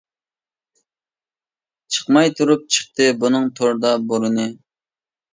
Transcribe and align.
چىقماي 1.97 2.31
تۇرۇپ 2.39 2.63
چىقتى 2.77 3.07
بۇنىڭ 3.25 3.45
توردا 3.61 3.91
بورىنى. 4.13 4.47